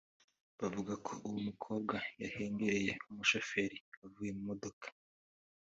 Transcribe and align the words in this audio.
bavuga 0.59 0.93
ko 1.05 1.13
uwo 1.25 1.39
mukobwa 1.47 1.95
yahengereye 2.21 2.91
umushoferi 3.09 3.77
avuye 4.05 4.31
mu 4.37 4.43
modoka 4.49 4.87